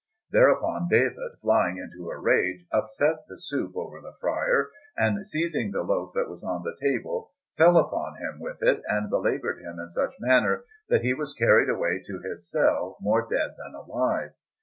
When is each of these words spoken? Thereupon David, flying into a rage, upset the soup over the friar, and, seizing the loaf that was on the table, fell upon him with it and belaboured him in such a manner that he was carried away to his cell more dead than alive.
Thereupon 0.31 0.87
David, 0.89 1.33
flying 1.43 1.77
into 1.77 2.09
a 2.09 2.17
rage, 2.17 2.65
upset 2.71 3.27
the 3.27 3.37
soup 3.37 3.73
over 3.75 4.01
the 4.01 4.15
friar, 4.19 4.71
and, 4.97 5.27
seizing 5.27 5.69
the 5.69 5.83
loaf 5.83 6.13
that 6.15 6.27
was 6.27 6.43
on 6.43 6.63
the 6.63 6.75
table, 6.81 7.29
fell 7.55 7.77
upon 7.77 8.15
him 8.17 8.39
with 8.39 8.63
it 8.63 8.81
and 8.87 9.11
belaboured 9.11 9.59
him 9.61 9.79
in 9.79 9.91
such 9.91 10.15
a 10.19 10.25
manner 10.25 10.63
that 10.89 11.01
he 11.03 11.13
was 11.13 11.35
carried 11.35 11.69
away 11.69 12.01
to 12.07 12.17
his 12.27 12.49
cell 12.49 12.97
more 12.99 13.27
dead 13.29 13.53
than 13.59 13.75
alive. 13.75 14.31